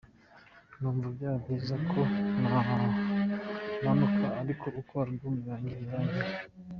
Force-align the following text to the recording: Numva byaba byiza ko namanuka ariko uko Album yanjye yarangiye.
Numva 0.79 1.07
byaba 1.15 1.37
byiza 1.43 1.75
ko 1.89 1.99
namanuka 2.41 4.25
ariko 4.41 4.65
uko 4.79 4.93
Album 5.03 5.35
yanjye 5.49 5.75
yarangiye. 5.83 6.29